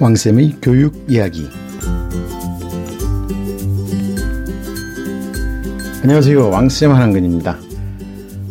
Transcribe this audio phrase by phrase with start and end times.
[0.00, 1.46] 왕쌤의 교육 이야기.
[6.02, 6.50] 안녕하세요.
[6.50, 7.56] 왕쌤 한한근입니다.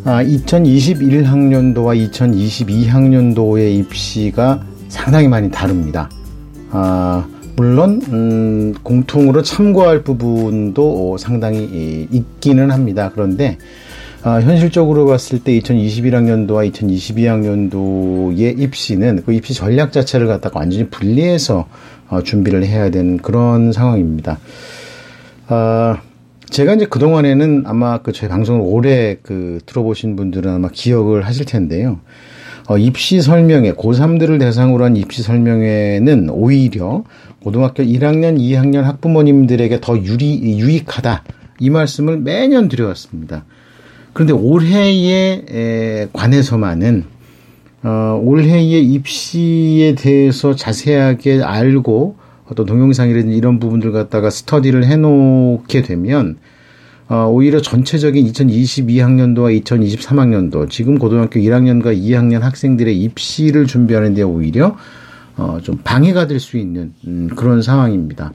[0.05, 6.09] 아, 2021학년도와 2022학년도의 입시가 상당히 많이 다릅니다.
[6.71, 13.11] 아, 물론 음, 공통으로 참고할 부분도 상당히 있기는 합니다.
[13.13, 13.57] 그런데
[14.25, 21.67] 아, 현실적으로 봤을 때 2021학년도와 2022학년도의 입시는 그 입시 전략 자체를 갖다가 완전히 분리해서
[22.07, 24.39] 어, 준비를 해야 되는 그런 상황입니다.
[25.47, 25.97] 아,
[26.49, 31.99] 제가 이제 그동안에는 아마 그 저희 방송을 오래 그 들어보신 분들은 아마 기억을 하실 텐데요.
[32.69, 37.03] 어, 입시 설명회, 고3들을 대상으로 한 입시 설명회는 오히려
[37.43, 41.25] 고등학교 1학년, 2학년 학부모님들에게 더 유리, 유익하다.
[41.59, 43.43] 이 말씀을 매년 드려왔습니다.
[44.13, 47.05] 그런데 올해에 관해서만은
[47.83, 52.15] 어, 올해의 입시에 대해서 자세하게 알고
[52.49, 56.37] 어떤 동영상이라든지 이런 부분들 갖다가 스터디를 해놓게 되면
[57.09, 64.77] 어, 오히려 전체적인 2022학년도와 2023학년도 지금 고등학교 1학년과 2학년 학생들의 입시를 준비하는데 오히려
[65.35, 68.31] 어, 좀 방해가 될 수 있는 음, 그런 상황입니다.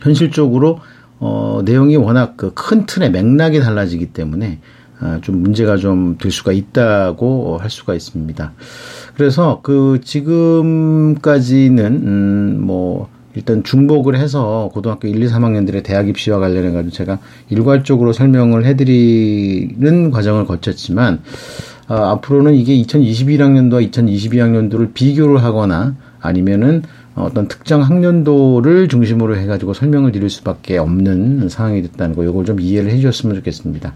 [0.00, 0.78] 현실적으로
[1.20, 4.58] 어, 내용이 워낙 그 큰 틀의 맥락이 달라지기 때문에
[5.00, 8.52] 아, 좀 문제가 좀 될 수가 있다고 할 수가 있습니다.
[9.16, 16.72] 그래서 그 지금까지는 음 뭐 일단 중복을 해서 고등학교 1, 2, 3학년들의 대학 입시와 관련해
[16.72, 17.18] 가지고 제가
[17.50, 21.20] 일괄적으로 설명을 해드리는 과정을 거쳤지만
[21.88, 26.82] 어, 앞으로는 이게 2021학년도와 2022학년도를 비교를 하거나 아니면은
[27.20, 32.90] 어떤 특정 학년도를 중심으로 해가지고 설명을 드릴 수밖에 없는 상황이 됐다는 거, 이걸 좀 이해를
[32.90, 33.94] 해주셨으면 좋겠습니다.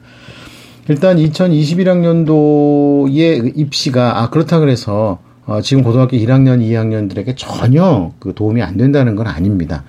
[0.88, 8.76] 일단 2021학년도의 입시가 아 그렇다 그래서 어, 지금 고등학교 1학년, 2학년들에게 전혀 그 도움이 안
[8.76, 9.84] 된다는 건 아닙니다.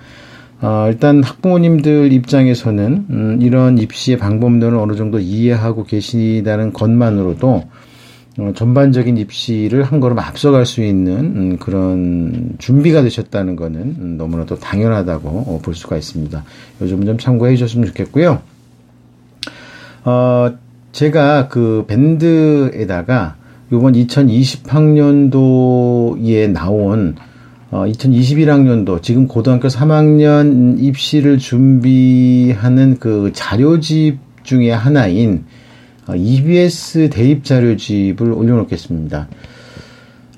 [0.60, 7.64] 어, 일단 학부모님들 입장에서는 음, 이런 입시의 방법론을 어느 정도 이해하고 계시다는 것만으로도
[8.38, 14.58] 어, 전반적인 입시를 한 걸음 앞서갈 수 있는 음, 그런 준비가 되셨다는 것은 음, 너무나도
[14.58, 16.42] 당연하다고 어, 볼 수가 있습니다.
[16.80, 18.42] 요즘 좀 참고해 주셨으면 좋겠고요.
[20.04, 20.52] 어,
[20.90, 23.36] 제가 그 밴드에다가
[23.70, 27.14] 요번 2020학년도에 나온
[27.70, 35.44] 어, 2021학년도 지금 고등학교 3학년 입시를 준비하는 그 자료집 중에 하나인 어,
[36.12, 39.28] EBS 대입 자료집을 올려놓겠습니다.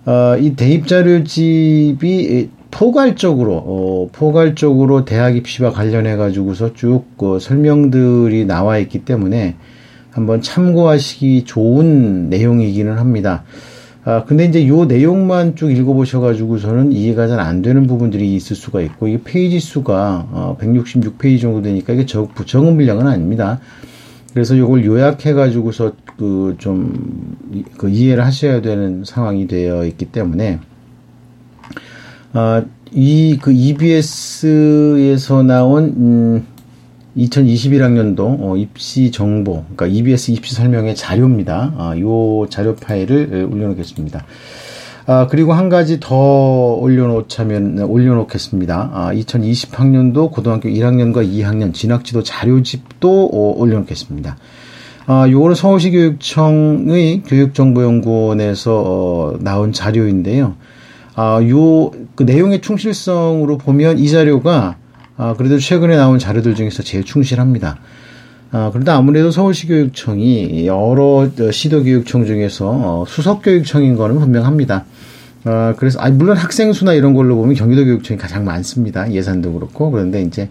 [0.06, 9.04] 어, 이 대입 자료집이 포괄적으로 어, 포괄적으로 대학 입시와 관련해 가지고서 쭉그 설명들이 나와 있기
[9.04, 9.56] 때문에
[10.10, 13.44] 한번 참고하시기 좋은 내용이기는 합니다.
[14.04, 19.08] 아, 근데 이제 요 내용만 쭉 읽어보셔가지고서는 이해가 잘 안 되는 부분들이 있을 수가 있고,
[19.08, 23.58] 이게 페이지 수가, 어, 166페이지 정도 되니까 이게 적, 적은 분량은 아닙니다.
[24.36, 30.60] 그래서 이걸 요약해 가지고서 그좀그 이해를 하셔야 되는 상황이 되어 있기 때문에
[32.34, 36.46] 아, 이 그 EBS에서 나온 음,
[37.16, 41.72] 2021학년도 어, 입시 정보, 그러니까 EBS 입시 설명의 자료입니다.
[41.78, 44.26] 아, 요 자료 파일을 올려놓겠습니다.
[45.08, 48.90] 아, 그리고 한 가지 더 올려놓자면, 올려놓겠습니다.
[48.92, 54.36] 아, 2020학년도 고등학교 1학년과 2학년 진학지도 자료집도 어, 올려놓겠습니다.
[55.06, 60.56] 아, 요거는 서울시 교육청의 교육정보연구원에서 어, 나온 자료인데요.
[61.14, 64.76] 아, 요, 그 내용의 충실성으로 보면 이 자료가
[65.16, 67.78] 아, 그래도 최근에 나온 자료들 중에서 제일 충실합니다.
[68.52, 74.84] 아, 그런데 아무래도 서울시 교육청이 여러 시도 교육청 중에서 어, 수석 교육청인 거는 분명합니다.
[75.44, 79.12] 어, 그래서, 아, 물론 학생 수나 이런 걸로 보면 경기도 교육청이 가장 많습니다.
[79.12, 79.90] 예산도 그렇고.
[79.90, 80.50] 그런데 이제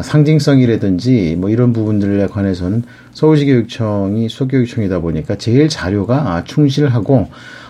[0.00, 7.28] 상징성이라든지 뭐 이런 부분들에 관해서는 서울시 교육청이 소교육청이다 보니까 제일 자료가 아, 충실하고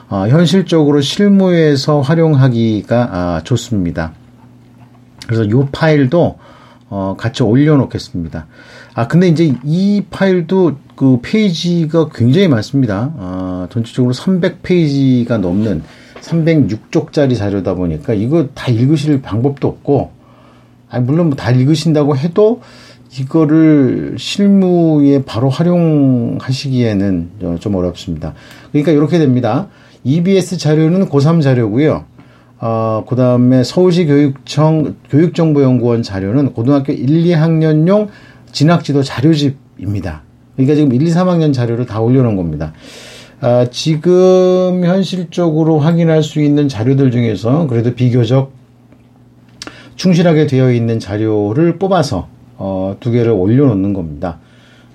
[0.08, 4.12] 어, 현실적으로 실무에서 활용하기가 아, 좋습니다.
[5.26, 6.38] 그래서 요 파일도
[6.90, 8.46] 어, 같이 올려놓겠습니다.
[8.94, 13.12] 아, 근데 이제 이 파일도 그 페이지가 굉장히 많습니다.
[13.18, 15.82] 아, 전체적으로 300페이지가 넘는
[16.20, 20.12] 306쪽짜리 자료다 보니까 이거 다 읽으실 방법도 없고,
[20.90, 22.60] 아, 물론 뭐 다 읽으신다고 해도
[23.20, 27.30] 이거를 실무에 바로 활용하시기에는
[27.60, 28.34] 좀 어렵습니다.
[28.70, 29.68] 그러니까 이렇게 됩니다.
[30.04, 32.04] EBS 자료는 고3 자료고요.
[32.60, 38.08] 어, 그 다음에 서울시 교육청 교육정보연구원 자료는 고등학교 1, 2학년용
[38.54, 40.22] 진학지도 자료집입니다.
[40.54, 42.72] 그러니까 지금 1, 2, 3학년 자료를 다 올려놓은 겁니다.
[43.40, 48.52] 아, 지금 현실적으로 확인할 수 있는 자료들 중에서 그래도 비교적
[49.96, 54.38] 충실하게 되어 있는 자료를 뽑아서 어, 두 개를 올려놓는 겁니다.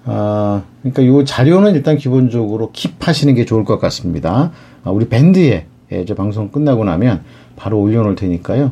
[0.06, 4.52] 아, 그러니까 이 자료는 일단 기본적으로 킵하시는 게 좋을 것 같습니다.
[4.84, 7.24] 아, 우리 밴드에 예, 저 방송 끝나고 나면
[7.56, 8.72] 바로 올려놓을 테니까요.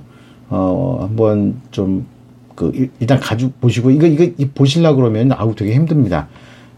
[0.49, 2.05] 어, 한번 좀,
[2.57, 6.27] 그, 일단 가지고 보시고, 이거, 이거, 이 보실라 그러면, 아우, 되게 힘듭니다.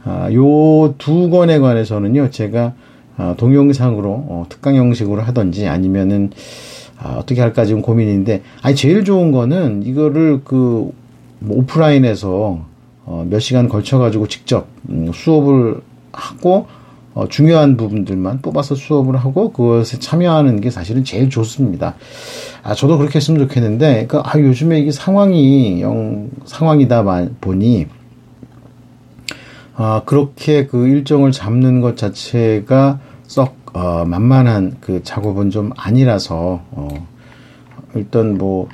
[0.03, 2.73] 아, 요 두 권에 관해서는요, 제가,
[3.17, 6.31] 아, 동영상으로, 어, 특강 형식으로 하던지 아니면은,
[6.97, 10.91] 아, 어떻게 할까 지금 고민인데, 아니, 제일 좋은 거는 이거를 그,
[11.39, 12.65] 뭐 오프라인에서,
[13.05, 15.79] 어, 몇 시간 걸쳐 가지고 직접, 음, 수업을
[16.11, 16.67] 하고,
[17.15, 21.95] 어, 중요한 부분들만 뽑아서 수업을 하고 그것에 참여하는 게 사실은 제일 좋습니다.
[22.63, 27.03] 아, 저도 그렇게 했으면 좋겠는데, 그, 아, 요즘에 이게 상황이 영, 상황이다
[27.41, 27.87] 보니,
[29.75, 37.07] 아, 그렇게 그 일정을 잡는 것 자체가 썩, 어, 만만한 그 작업은 좀 아니라서, 어,
[37.95, 38.67] 일단 뭐,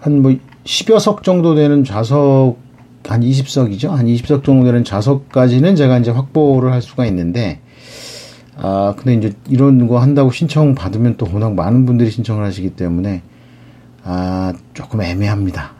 [0.00, 0.34] 한 뭐,
[0.64, 2.56] 10여 석 정도 되는 좌석,
[3.04, 3.90] 한 20석이죠?
[3.90, 7.60] 한 20석 정도 되는 좌석까지는 제가 이제 확보를 할 수가 있는데,
[8.56, 13.22] 아, 근데 이제 이런 거 한다고 신청 받으면 또 워낙 많은 분들이 신청을 하시기 때문에,
[14.02, 15.72] 아, 조금 애매합니다.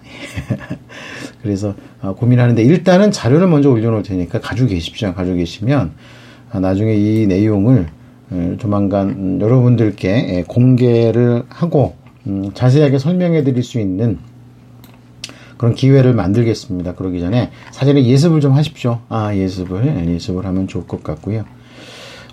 [1.42, 5.14] 그래서 아, 고민하는데 일단은 자료를 먼저 올려놓을 테니까 가지고 계십시오.
[5.14, 5.92] 가지고 계시면
[6.50, 7.86] 아, 나중에 이 내용을
[8.32, 11.94] 음, 조만간 음, 여러분들께 예, 공개를 하고
[12.26, 14.18] 음, 자세하게 설명해 드릴 수 있는
[15.56, 16.94] 그런 기회를 만들겠습니다.
[16.94, 19.00] 그러기 전에 사전에 예습을 좀 하십시오.
[19.08, 21.44] 아, 예습을, 예, 예습을 하면 좋을 것 같고요.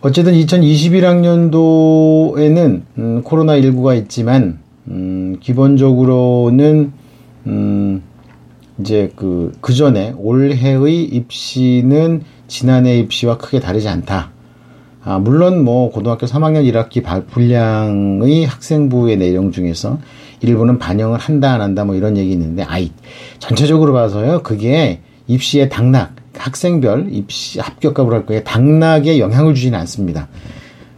[0.06, 4.60] 어쨌든 2021학년도에는 음, 코로나19가 있지만
[4.90, 6.92] 음, 기본적으로는
[7.48, 8.04] 음,
[8.80, 14.32] 이제 그, 그 전에 올해의 입시는 지난해 입시와 크게 다르지 않다.
[15.06, 20.00] 아, 물론 뭐 고등학교 3학년 1학기 분량의 학생부의 내용 중에서
[20.42, 22.92] 일부는 반영을 한다 안 한다 뭐 이런 얘기 있는데 아이
[23.40, 30.27] 전체적으로 봐서요 그게 입시의 당락 학생별 입시 합격값을 할 거에 당락에 영향을 주지는 않습니다.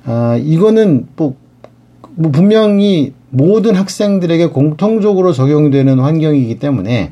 [0.05, 1.35] 아, 이거는 뭐,
[2.15, 7.11] 뭐 분명히 모든 학생들에게 공통적으로 적용되는 환경이기 때문에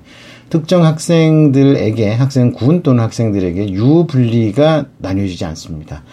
[0.49, 6.03] 특정 학생들에게 학생군 또는 학생들에게 유분리가 나뉘어지지 않습니다.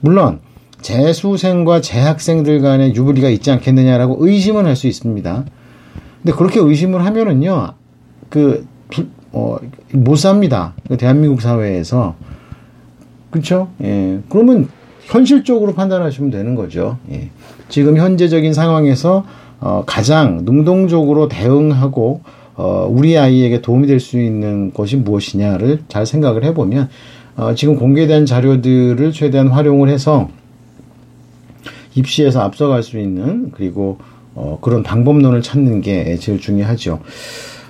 [0.00, 0.40] 물론
[0.80, 5.44] 재수생과 재학생들 간의 유분리가 있지 않겠느냐라고 의심은 할 수 있습니다.
[6.22, 7.74] 근데 그렇게 의심을 하면은요,
[8.28, 8.66] 그
[9.32, 9.56] 어,
[9.92, 10.74] 못 삽니다.
[10.88, 12.14] 그 대한민국 사회에서.
[13.30, 13.68] 그렇죠?
[13.82, 14.18] 예.
[14.28, 14.68] 그러면
[15.04, 16.98] 현실적으로 판단하시면 되는 거죠.
[17.10, 17.30] 예.
[17.68, 19.24] 지금 현재적인 상황에서
[19.60, 22.22] 어, 가장 능동적으로 대응하고
[22.56, 26.88] 어, 우리 아이에게 도움이 될 수 있는 것이 무엇이냐를 잘 생각을 해보면
[27.36, 30.28] 어, 지금 공개된 자료들을 최대한 활용을 해서
[31.94, 33.98] 입시에서 앞서갈 수 있는 그리고
[34.34, 37.00] 어, 그런 방법론을 찾는 게 제일 중요하죠.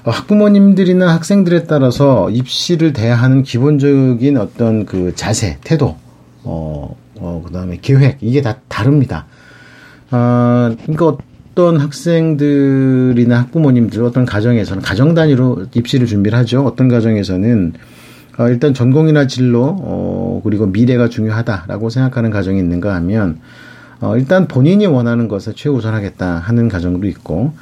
[0.05, 5.97] 학부모님들이나 학생들에 따라서 입시를 대하는 기본적인 어떤 그 자세, 태도,
[6.43, 9.27] 어, 어, 그 다음에 계획, 이게 다 다릅니다.
[10.11, 11.19] 아, 그러니까
[11.53, 16.65] 어떤 학생들이나 학부모님들, 어떤 가정에서는, 가정 단위로 입시를 준비를 하죠.
[16.65, 17.75] 어떤 가정에서는,
[18.39, 23.39] 어, 일단 전공이나 진로, 어, 그리고 미래가 중요하다라고 생각하는 가정이 있는가 하면,
[24.01, 27.53] 어, 일단 본인이 원하는 것을 최우선 하겠다 하는 가정도 있고,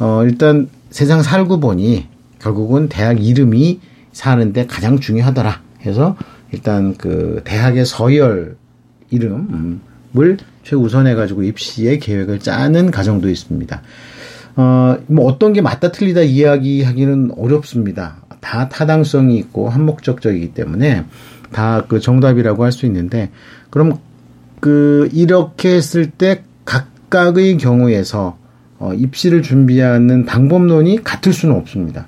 [0.00, 2.06] 어, 일단 세상 살고 보니
[2.38, 3.80] 결국은 대학 이름이
[4.14, 6.16] 사는데 가장 중요하더라 해서
[6.52, 8.56] 일단 그 대학의 서열
[9.10, 13.82] 이름을 최우선해 가지고 입시의 계획을 짜는 가정도 있습니다.
[14.56, 18.16] 어, 뭐 어떤 게 맞다 틀리다 이야기하기는 어렵습니다.
[18.40, 21.04] 다 타당성이 있고 한목적적이기 때문에
[21.52, 23.28] 다 그 정답이라고 할 수 있는데
[23.68, 23.98] 그럼
[24.60, 28.38] 그 이렇게 했을 때 각각의 경우에서
[28.78, 32.06] 어, 입시를 준비하는 방법론이 같을 수는 없습니다.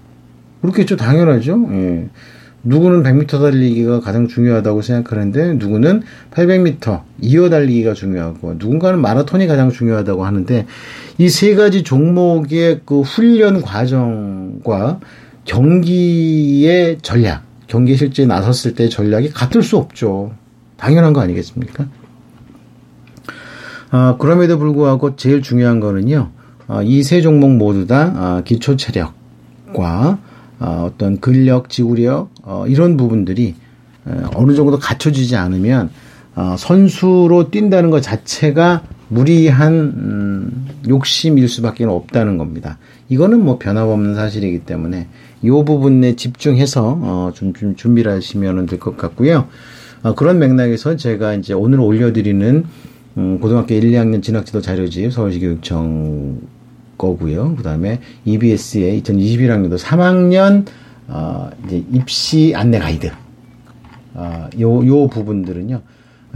[0.60, 0.96] 그렇겠죠.
[0.96, 1.68] 당연하죠.
[1.72, 2.08] 예.
[2.64, 10.24] 누구는 100m 달리기가 가장 중요하다고 생각하는데 누구는 800m 이어 달리기가 중요하고 누군가는 마라톤이 가장 중요하다고
[10.26, 10.66] 하는데
[11.18, 14.98] 이 세 가지 종목의 그 훈련 과정과
[15.44, 20.32] 경기의 전략, 경기 실제 나섰을 때 전략이 같을 수 없죠.
[20.76, 21.86] 당연한 거 아니겠습니까?
[23.90, 26.30] 아, 그럼에도 불구하고 제일 중요한 거는요.
[26.68, 30.18] 어, 이세 종목 모두 다 어, 기초 체력과
[30.60, 32.30] 어, 어떤 근력, 지구력
[32.68, 33.54] 이런 부분들이
[34.34, 35.90] 어느 정도 갖춰지지 않으면
[36.56, 42.78] 선수로 뛴다는 것 자체가 무리한 음, 욕심일 수밖에 없다는 겁니다.
[43.08, 45.08] 이거는 뭐 변함없는 사실이기 때문에
[45.42, 49.48] 이 부분에 집중해서 좀, 좀 준비를 하시면 될 것 같고요.
[50.16, 52.64] 그런 맥락에서 제가 이제 오늘 올려드리는
[53.18, 56.38] 음, 고등학교 1, 2학년 진학지도 자료집 서울시 교육청
[56.98, 57.54] 거고요.
[57.56, 60.66] 그 다음에 EBS의 2021학년도 3학년
[61.06, 63.10] 어, 이제 입시 안내 가이드.
[64.14, 65.80] 어, 요, 요 부분들은요.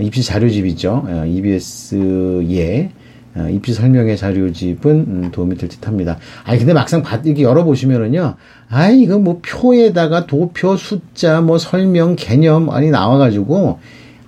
[0.01, 1.05] 입시 자료집이죠.
[1.07, 2.91] 어, EBS의
[3.35, 6.19] 어, 입시 설명의 자료집은 음, 도움이 될 듯 합니다.
[6.45, 8.35] 아니, 근데 막상 받, 이렇게 열어보시면은요.
[8.69, 13.79] 아, 이거 뭐 표에다가 도표, 숫자, 뭐 설명, 개념, 아니, 나와가지고,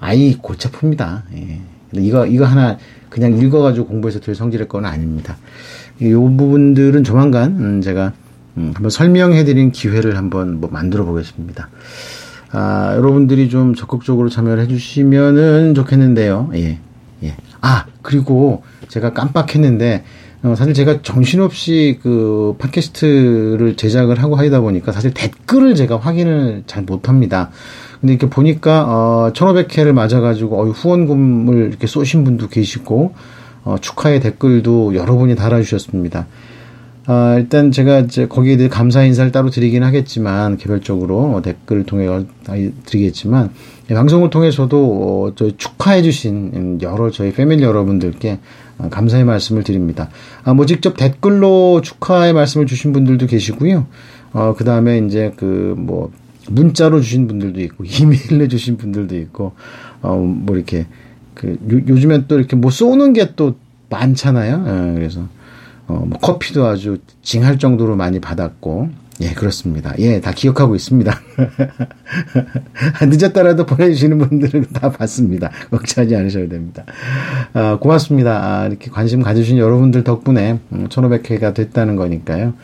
[0.01, 1.23] 아이, 골치 아픕니다.
[1.35, 1.61] 예.
[1.91, 2.79] 근데 이거, 이거 하나
[3.11, 5.37] 그냥 읽어가지고 공부해서 될 성질의 건 아닙니다.
[6.01, 8.13] 이 부분들은 조만간, 음, 제가,
[8.57, 11.69] 음, 한번 설명해드린 기회를 한번 뭐 만들어 보겠습니다.
[12.53, 16.51] 아, 여러분들이 좀 적극적으로 참여를 해주시면은 좋겠는데요.
[16.55, 16.79] 예,
[17.23, 17.37] 예.
[17.61, 20.05] 아, 그리고 제가 깜빡했는데,
[20.45, 26.83] 어, 사실 제가 정신없이 그 팟캐스트를 제작을 하고 하다 보니까 사실 댓글을 제가 확인을 잘
[26.83, 27.51] 못합니다.
[28.01, 33.15] 근데 이렇게 보니까, 어, 1500회를 맞아가지고, 어, 후원금을 이렇게 쏘신 분도 계시고,
[33.65, 36.27] 어, 축하의 댓글도 여러분이 달아주셨습니다.
[37.07, 42.09] 아, 일단 제가 이제 거기에 대해 감사 인사를 따로 드리긴 하겠지만 개별적으로 댓글을 통해
[42.87, 43.51] 드리겠지만
[43.91, 48.39] 예, 방송을 통해서도 어, 저 축하해주신 여러 저희 패밀리 여러분들께
[48.91, 50.09] 감사의 말씀을 드립니다.
[50.45, 53.87] 아, 뭐 직접 댓글로 축하의 말씀을 주신 분들도 계시고요.
[54.33, 56.11] 어, 그 다음에 이제 그 뭐
[56.49, 59.53] 문자로 주신 분들도 있고 이메일로 주신 분들도 있고
[60.03, 60.87] 어, 뭐 이렇게
[61.35, 63.57] 그 요, 요즘엔 또 이렇게 뭐 쏘는 게 또
[63.91, 64.65] 많잖아요.
[64.67, 65.29] 예, 그래서
[65.87, 68.89] 어, 뭐 커피도 아주 징할 정도로 많이 받았고,
[69.21, 69.95] 예, 그렇습니다.
[69.99, 71.13] 예, 다 기억하고 있습니다.
[73.07, 75.51] 늦었더라도 보내주시는 분들은 다 봤습니다.
[75.71, 76.85] 걱정하지 않으셔도 됩니다.
[77.53, 78.43] 아, 고맙습니다.
[78.43, 82.55] 아, 이렇게 관심 가져주신 여러분들 덕분에 1500회가 음, 됐다는 거니까요.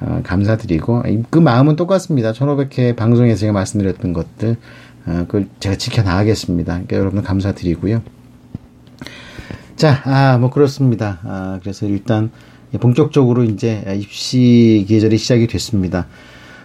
[0.00, 2.32] 아, 감사드리고, 그 마음은 똑같습니다.
[2.32, 4.56] 1500회 방송에서 제가 말씀드렸던 것들,
[5.04, 6.72] 아, 그걸 제가 지켜나가겠습니다.
[6.72, 8.02] 그러니까 여러분 감사드리고요.
[9.80, 11.20] 자, 아, 뭐 그렇습니다.
[11.24, 12.30] 아, 그래서 일단,
[12.74, 16.06] 예, 본격적으로 이제 입시 계절이 시작이 됐습니다.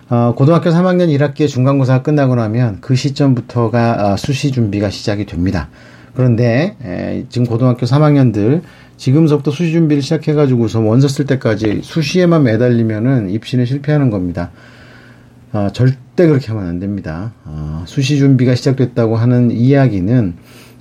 [0.10, 5.69] 어, 고등학교 3학년 1학기의 중간고사가 끝나고 나면 그 시점부터가 어, 수시 준비가 시작이 됩니다.
[6.13, 8.63] 그런데 에, 지금 고등학교 3학년들
[8.98, 14.51] 지금서부터 수시 준비를 시작해가지고서 원서 쓸 때까지 수시에만 매달리면은 입시는 실패하는 겁니다.
[15.53, 17.31] 어, 절대 그렇게 하면 안 됩니다.
[17.45, 20.36] 어, 수시 준비가 시작됐다고 하는 이야기는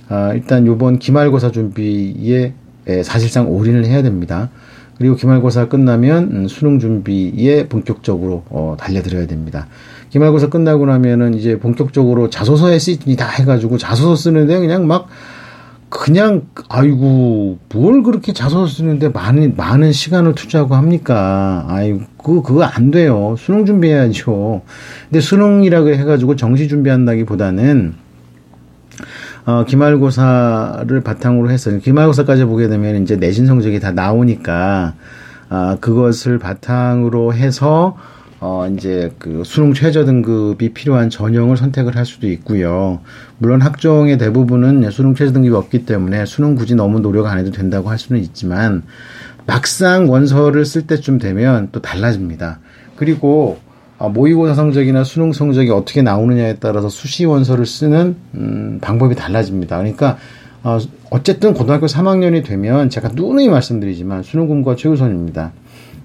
[0.09, 2.53] 어, 일단 요번 기말고사 준비에
[2.87, 4.49] 에, 사실상 올인을 해야 됩니다.
[4.97, 9.67] 그리고 기말고사 끝나면 음, 수능 준비에 본격적으로 어, 달려들어야 됩니다.
[10.09, 15.07] 기말고사 끝나고 나면은 이제 본격적으로 자소서에 쓰니 다 해가지고 자소서 쓰는데 그냥 막
[15.89, 21.65] 그냥 아이고 뭘 그렇게 자소서 쓰는데 많은 많은 시간을 투자하고 합니까?
[21.67, 23.35] 아이고 그 그거 안 돼요.
[23.37, 24.61] 수능 준비해야죠.
[25.09, 28.04] 근데 수능이라고 해가지고 정시 준비한다기보다는
[29.45, 34.95] 어, 기말고사를 바탕으로 해서 기말고사까지 보게 되면 이제 내신 성적이 다 나오니까
[35.49, 37.95] 아, 그것을 바탕으로 해서
[38.39, 42.99] 어, 이제 그 수능 최저 등급이 필요한 전형을 선택을 할 수도 있고요.
[43.37, 47.89] 물론 학종의 대부분은 수능 최저 등급이 없기 때문에 수능 굳이 너무 노력 안 해도 된다고
[47.89, 48.83] 할 수는 있지만
[49.45, 52.59] 막상 원서를 쓸 때쯤 되면 또 달라집니다.
[52.95, 53.64] 그리고 아,
[53.97, 59.77] 모의고사 성적이나 수능 성적이 어떻게 나오느냐에 따라서 수시 원서를 쓰는 음, 방법이 달라집니다.
[59.77, 60.17] 그러니까
[60.63, 60.79] 어,
[61.11, 65.53] 어쨌든 고등학교 3학년이 되면 제가 누누이 말씀드리지만 수능 공부가 최우선입니다.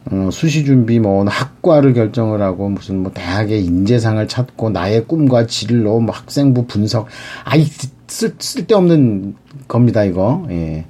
[0.07, 6.01] 어, 수시 준비 뭐 학과를 결정을 하고 무슨 뭐 대학의 인재상을 찾고 나의 꿈과 진로
[6.01, 7.07] 뭐 학생부 분석
[7.45, 7.65] 아이
[8.07, 9.35] 쓸, 쓸데없는
[9.69, 10.87] 겁니다 이거 예.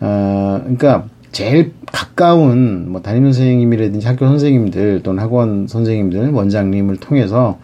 [0.00, 7.58] 어, 그러니까 제일 가까운 뭐 담임 선생님이라든지 학교 선생님들 또는 학원 선생님들 원장님을 통해서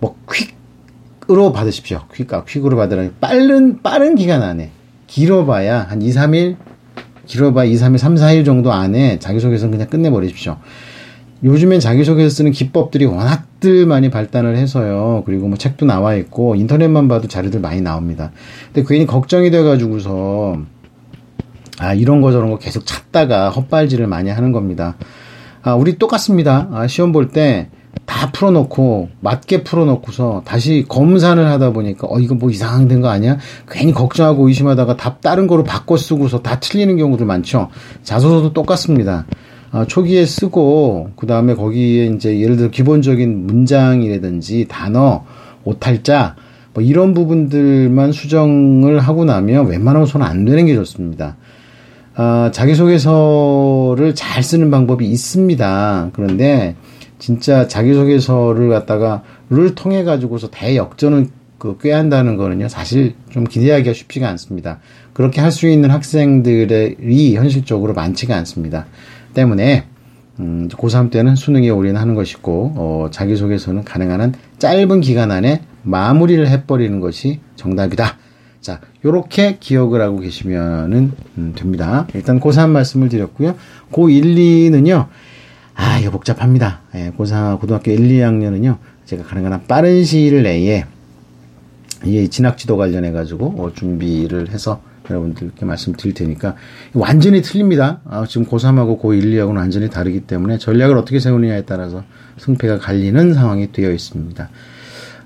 [0.00, 0.16] 뭐
[1.26, 2.00] 퀵으로 받으십시오.
[2.12, 3.10] 퀵 아 퀵으로 받으라.
[3.20, 4.70] 빠른 빠른 기간 안에
[5.06, 6.56] 길어봐야 한 2, 3일
[7.26, 10.56] 길어봐야 2, 3일, 3, 4일 정도 안에 자기소개서는 그냥 끝내버리십시오.
[11.42, 15.24] 요즘엔 자기소개서 쓰는 기법들이 워낙들 많이 발달을 해서요.
[15.26, 18.32] 그리고 뭐 책도 나와 있고 인터넷만 봐도 자료들 많이 나옵니다.
[18.72, 20.56] 근데 괜히 걱정이 돼가지고서
[21.78, 24.96] 아, 이런 거 저런 거 계속 찾다가 헛발질을 많이 하는 겁니다.
[25.62, 26.68] 아, 우리 똑같습니다.
[26.72, 27.68] 아, 시험 볼 때
[28.06, 33.38] 다 풀어놓고, 맞게 풀어놓고서 다시 검사를 하다 보니까, 어, 이거 뭐 이상한 된 거 아니야?
[33.70, 37.68] 괜히 걱정하고 의심하다가 답 다른 거로 바꿔 쓰고서 다 틀리는 경우도 많죠.
[38.02, 39.26] 자소서도 똑같습니다.
[39.70, 45.24] 아, 초기에 쓰고, 그 다음에 거기에 이제 예를 들어 기본적인 문장이라든지 단어,
[45.64, 46.34] 오탈자,
[46.74, 51.36] 뭐 이런 부분들만 수정을 하고 나면 웬만하면 손 안 되는 게 좋습니다.
[52.16, 56.10] 어, 자기소개서를 잘 쓰는 방법이 있습니다.
[56.12, 56.76] 그런데
[57.18, 61.28] 진짜 자기소개서를 갖다가 를 통해 가지고서 대역전을
[61.58, 64.80] 그 꾀한다는 거는요 사실 좀 기대하기가 쉽지가 않습니다.
[65.12, 68.86] 그렇게 할 수 있는 학생들이 현실적으로 많지가 않습니다.
[69.34, 69.84] 때문에
[70.40, 76.98] 음, 고3 때는 수능에 올인하는 것이고 어, 자기소개서는 가능한 한 짧은 기간 안에 마무리를 해버리는
[77.00, 78.18] 것이 정답이다.
[78.64, 82.06] 자, 요렇게 기억을 하고 계시면은 음, 됩니다.
[82.14, 83.56] 일단 고3 말씀을 드렸고요.
[83.92, 84.36] 고1,
[84.70, 85.08] 2는요.
[85.74, 86.80] 아, 이거 복잡합니다.
[86.94, 88.78] 예, 고3 고등학교 1, 2학년은요.
[89.04, 90.86] 제가 가능한 한 빠른 시일 내에
[92.06, 94.80] 이 진학 지도 관련해 가지고 어, 준비를 해서
[95.10, 96.56] 여러분들께 말씀드릴 테니까
[96.94, 98.00] 완전히 틀립니다.
[98.06, 102.02] 아, 지금 고3하고 고1, 2하고는 완전히 다르기 때문에 전략을 어떻게 세우느냐에 따라서
[102.38, 104.48] 승패가 갈리는 상황이 되어 있습니다.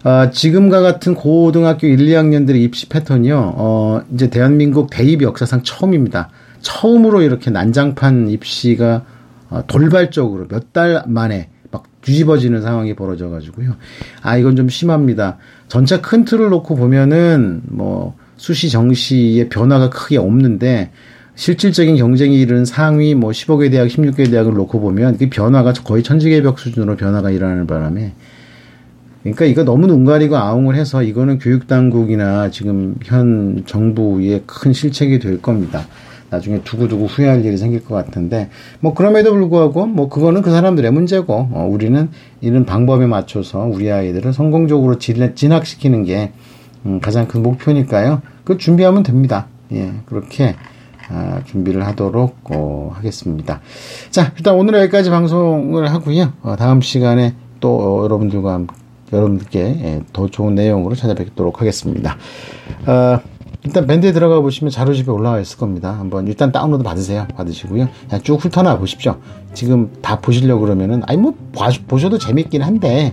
[0.05, 3.55] 아, 지금과 같은 고등학교 1, 2학년들의 입시 패턴이요.
[3.57, 6.31] 어, 이제 대한민국 대입 역사상 처음입니다.
[6.61, 9.05] 처음으로 이렇게 난장판 입시가
[9.51, 13.77] 어, 돌발적으로 몇 달 만에 막 뒤집어지는 상황이 벌어져 가지고요.
[14.23, 15.39] 아, 이건 좀 심합니다.
[15.67, 20.93] 전체 큰 틀을 놓고 보면은 뭐 수시 정시의 변화가 크게 없는데
[21.35, 26.59] 실질적인 경쟁이 이르는 상위 뭐 15개 대학, 16개 대학을 놓고 보면 그 변화가 거의 천지개벽
[26.59, 28.15] 수준으로 변화가 일어나는 바람에
[29.33, 35.41] 그러니까 이거 너무 눈 가리고 아웅을 해서 이거는 교육당국이나 지금 현 정부의 큰 실책이 될
[35.43, 35.87] 겁니다.
[36.31, 41.49] 나중에 두고두고 후회할 일이 생길 것 같은데 뭐 그럼에도 불구하고 뭐 그거는 그 사람들의 문제고
[41.53, 46.33] 어, 우리는 이런 방법에 맞춰서 우리 아이들을 성공적으로 진학시키는 게
[46.87, 48.23] 음, 가장 큰 목표니까요.
[48.45, 49.47] 그 준비하면 됩니다.
[49.73, 50.55] 예, 그렇게
[51.11, 53.61] 아, 준비를 하도록 어, 하겠습니다.
[54.11, 56.33] 자, 일단 오늘 여기까지 방송을 하고요.
[56.43, 58.67] 어, 다음 시간에 또 어, 여러분들과
[59.13, 62.17] 여러분들께 예, 더 좋은 내용으로 찾아뵙도록 하겠습니다.
[62.87, 63.21] 어,
[63.65, 65.99] 일단 밴드에 들어가 보시면 자료집에 올라와 있을 겁니다.
[65.99, 67.27] 한번 일단 다운로드 받으세요.
[67.35, 67.89] 받으시고요.
[68.09, 69.17] 그냥 쭉 훑어놔 보십시오.
[69.53, 71.35] 지금 다 보시려고 그러면은 아니 뭐
[71.87, 73.13] 보셔도 재밌긴 한데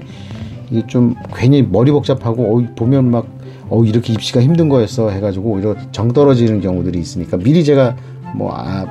[0.70, 3.28] 이게 좀 괜히 머리 복잡하고 어, 보면 막
[3.70, 7.96] 어, 이렇게 입시가 힘든 거였어 해가지고 오히려 정 떨어지는 경우들이 있으니까 미리 제가
[8.36, 8.86] 뭐, 아,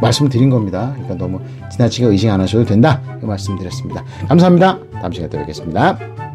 [0.00, 0.92] 말씀을 드린 겁니다.
[0.94, 3.00] 그러니까 너무 지나치게 의심 안 하셔도 된다.
[3.22, 4.02] 이 말씀드렸습니다.
[4.28, 4.78] 감사합니다.
[4.94, 6.29] 다음 시간에 또 뵙겠습니다.